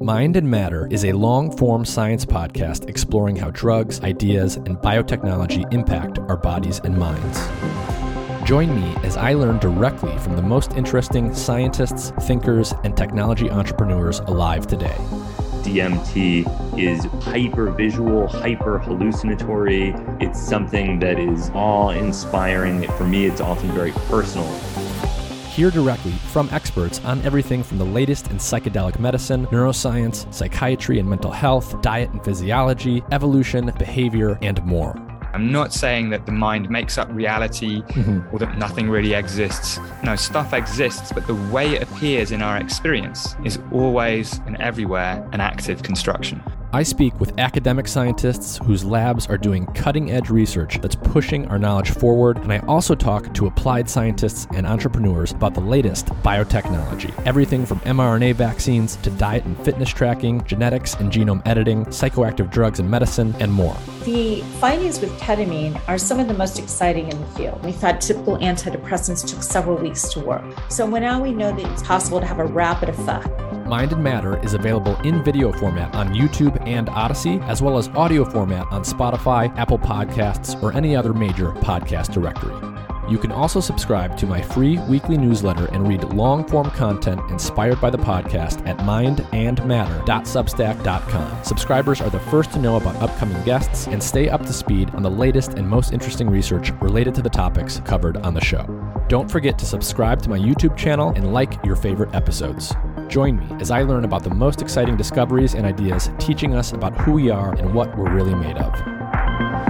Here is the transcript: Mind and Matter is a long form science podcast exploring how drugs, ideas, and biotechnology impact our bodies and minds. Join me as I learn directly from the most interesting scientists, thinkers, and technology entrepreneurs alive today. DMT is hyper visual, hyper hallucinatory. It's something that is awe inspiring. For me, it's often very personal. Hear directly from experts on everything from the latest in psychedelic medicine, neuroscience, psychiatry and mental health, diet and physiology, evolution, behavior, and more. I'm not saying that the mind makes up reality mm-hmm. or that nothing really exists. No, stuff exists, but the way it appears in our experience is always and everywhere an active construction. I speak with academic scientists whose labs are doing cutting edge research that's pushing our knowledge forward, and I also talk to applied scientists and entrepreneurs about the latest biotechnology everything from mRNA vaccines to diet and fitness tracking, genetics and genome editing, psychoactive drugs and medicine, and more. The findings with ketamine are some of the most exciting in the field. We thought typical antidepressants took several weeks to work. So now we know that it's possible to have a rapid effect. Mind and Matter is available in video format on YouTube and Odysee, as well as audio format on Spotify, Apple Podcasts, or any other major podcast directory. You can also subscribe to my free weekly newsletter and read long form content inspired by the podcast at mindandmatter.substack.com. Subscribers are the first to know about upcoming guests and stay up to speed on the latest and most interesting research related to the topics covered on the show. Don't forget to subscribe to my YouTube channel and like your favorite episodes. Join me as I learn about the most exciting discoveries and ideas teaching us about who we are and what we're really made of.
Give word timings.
Mind 0.00 0.36
and 0.36 0.50
Matter 0.50 0.86
is 0.90 1.06
a 1.06 1.12
long 1.12 1.50
form 1.56 1.82
science 1.86 2.26
podcast 2.26 2.86
exploring 2.86 3.34
how 3.34 3.50
drugs, 3.52 4.02
ideas, 4.02 4.56
and 4.56 4.76
biotechnology 4.76 5.72
impact 5.72 6.18
our 6.18 6.36
bodies 6.36 6.82
and 6.84 6.98
minds. 6.98 7.48
Join 8.46 8.76
me 8.76 8.94
as 9.04 9.16
I 9.16 9.32
learn 9.32 9.58
directly 9.58 10.16
from 10.18 10.36
the 10.36 10.42
most 10.42 10.72
interesting 10.72 11.32
scientists, 11.32 12.12
thinkers, 12.26 12.74
and 12.84 12.94
technology 12.94 13.50
entrepreneurs 13.50 14.18
alive 14.18 14.66
today. 14.66 14.96
DMT 15.62 16.78
is 16.78 17.06
hyper 17.24 17.70
visual, 17.70 18.26
hyper 18.28 18.78
hallucinatory. 18.78 19.94
It's 20.20 20.38
something 20.38 21.00
that 21.00 21.18
is 21.18 21.50
awe 21.54 21.88
inspiring. 21.88 22.86
For 22.98 23.04
me, 23.04 23.24
it's 23.24 23.40
often 23.40 23.72
very 23.72 23.92
personal. 24.10 24.46
Hear 25.56 25.70
directly 25.70 26.12
from 26.12 26.50
experts 26.52 27.02
on 27.02 27.22
everything 27.22 27.62
from 27.62 27.78
the 27.78 27.84
latest 27.86 28.30
in 28.30 28.36
psychedelic 28.36 28.98
medicine, 28.98 29.46
neuroscience, 29.46 30.30
psychiatry 30.30 30.98
and 30.98 31.08
mental 31.08 31.30
health, 31.30 31.80
diet 31.80 32.10
and 32.10 32.22
physiology, 32.22 33.02
evolution, 33.10 33.72
behavior, 33.78 34.38
and 34.42 34.62
more. 34.66 34.94
I'm 35.32 35.50
not 35.50 35.72
saying 35.72 36.10
that 36.10 36.26
the 36.26 36.32
mind 36.32 36.68
makes 36.68 36.98
up 36.98 37.08
reality 37.10 37.80
mm-hmm. 37.80 38.34
or 38.34 38.38
that 38.38 38.58
nothing 38.58 38.90
really 38.90 39.14
exists. 39.14 39.80
No, 40.04 40.14
stuff 40.14 40.52
exists, 40.52 41.10
but 41.10 41.26
the 41.26 41.34
way 41.50 41.76
it 41.76 41.82
appears 41.84 42.32
in 42.32 42.42
our 42.42 42.58
experience 42.58 43.34
is 43.42 43.58
always 43.72 44.38
and 44.44 44.58
everywhere 44.58 45.26
an 45.32 45.40
active 45.40 45.82
construction. 45.82 46.42
I 46.72 46.82
speak 46.82 47.18
with 47.20 47.38
academic 47.38 47.86
scientists 47.86 48.58
whose 48.58 48.84
labs 48.84 49.26
are 49.28 49.38
doing 49.38 49.66
cutting 49.66 50.10
edge 50.10 50.30
research 50.30 50.80
that's 50.80 50.96
pushing 50.96 51.46
our 51.48 51.58
knowledge 51.58 51.90
forward, 51.90 52.38
and 52.38 52.52
I 52.52 52.58
also 52.60 52.94
talk 52.94 53.32
to 53.34 53.46
applied 53.46 53.88
scientists 53.88 54.46
and 54.54 54.66
entrepreneurs 54.66 55.32
about 55.32 55.54
the 55.54 55.60
latest 55.60 56.06
biotechnology 56.22 57.14
everything 57.26 57.66
from 57.66 57.80
mRNA 57.80 58.34
vaccines 58.34 58.96
to 58.96 59.10
diet 59.10 59.44
and 59.44 59.58
fitness 59.64 59.90
tracking, 59.90 60.44
genetics 60.44 60.94
and 60.94 61.12
genome 61.12 61.42
editing, 61.46 61.84
psychoactive 61.86 62.50
drugs 62.50 62.78
and 62.78 62.90
medicine, 62.90 63.34
and 63.40 63.52
more. 63.52 63.76
The 64.04 64.42
findings 64.60 65.00
with 65.00 65.10
ketamine 65.18 65.80
are 65.88 65.98
some 65.98 66.20
of 66.20 66.28
the 66.28 66.34
most 66.34 66.58
exciting 66.58 67.10
in 67.10 67.20
the 67.20 67.26
field. 67.28 67.64
We 67.64 67.72
thought 67.72 68.00
typical 68.00 68.38
antidepressants 68.38 69.26
took 69.26 69.42
several 69.42 69.76
weeks 69.76 70.08
to 70.12 70.20
work. 70.20 70.44
So 70.68 70.86
now 70.86 71.22
we 71.22 71.32
know 71.32 71.54
that 71.54 71.72
it's 71.72 71.82
possible 71.82 72.20
to 72.20 72.26
have 72.26 72.38
a 72.38 72.46
rapid 72.46 72.88
effect. 72.88 73.28
Mind 73.66 73.92
and 73.92 74.02
Matter 74.02 74.42
is 74.44 74.54
available 74.54 74.96
in 75.00 75.24
video 75.24 75.52
format 75.52 75.94
on 75.94 76.14
YouTube 76.14 76.64
and 76.66 76.88
Odysee, 76.88 77.40
as 77.42 77.60
well 77.60 77.78
as 77.78 77.88
audio 77.88 78.24
format 78.24 78.66
on 78.70 78.82
Spotify, 78.82 79.56
Apple 79.58 79.78
Podcasts, 79.78 80.60
or 80.62 80.72
any 80.72 80.94
other 80.94 81.12
major 81.12 81.52
podcast 81.52 82.12
directory. 82.12 82.54
You 83.08 83.18
can 83.18 83.30
also 83.30 83.60
subscribe 83.60 84.16
to 84.18 84.26
my 84.26 84.42
free 84.42 84.78
weekly 84.88 85.16
newsletter 85.16 85.66
and 85.66 85.86
read 85.86 86.02
long 86.04 86.44
form 86.44 86.70
content 86.70 87.20
inspired 87.30 87.80
by 87.80 87.90
the 87.90 87.98
podcast 87.98 88.66
at 88.66 88.78
mindandmatter.substack.com. 88.78 91.44
Subscribers 91.44 92.00
are 92.00 92.10
the 92.10 92.18
first 92.18 92.50
to 92.52 92.58
know 92.58 92.76
about 92.76 92.96
upcoming 92.96 93.40
guests 93.44 93.86
and 93.86 94.02
stay 94.02 94.28
up 94.28 94.42
to 94.42 94.52
speed 94.52 94.90
on 94.90 95.02
the 95.02 95.10
latest 95.10 95.54
and 95.54 95.68
most 95.68 95.92
interesting 95.92 96.28
research 96.28 96.72
related 96.80 97.14
to 97.14 97.22
the 97.22 97.30
topics 97.30 97.80
covered 97.84 98.16
on 98.18 98.34
the 98.34 98.40
show. 98.40 98.64
Don't 99.08 99.30
forget 99.30 99.56
to 99.60 99.66
subscribe 99.66 100.20
to 100.22 100.28
my 100.28 100.38
YouTube 100.38 100.76
channel 100.76 101.10
and 101.10 101.32
like 101.32 101.64
your 101.64 101.76
favorite 101.76 102.12
episodes. 102.12 102.74
Join 103.08 103.38
me 103.38 103.46
as 103.60 103.70
I 103.70 103.82
learn 103.82 104.04
about 104.04 104.24
the 104.24 104.34
most 104.34 104.60
exciting 104.60 104.96
discoveries 104.96 105.54
and 105.54 105.64
ideas 105.64 106.10
teaching 106.18 106.54
us 106.54 106.72
about 106.72 106.96
who 106.96 107.12
we 107.12 107.30
are 107.30 107.54
and 107.54 107.72
what 107.72 107.96
we're 107.96 108.12
really 108.12 108.34
made 108.34 108.58
of. 108.58 109.65